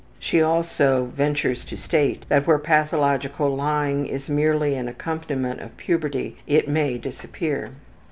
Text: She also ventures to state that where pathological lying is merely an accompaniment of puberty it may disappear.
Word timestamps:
She 0.17 0.41
also 0.41 1.11
ventures 1.15 1.63
to 1.65 1.77
state 1.77 2.25
that 2.27 2.47
where 2.47 2.57
pathological 2.57 3.55
lying 3.55 4.07
is 4.07 4.29
merely 4.29 4.73
an 4.73 4.87
accompaniment 4.87 5.61
of 5.61 5.77
puberty 5.77 6.37
it 6.47 6.67
may 6.67 6.97
disappear. 6.97 7.69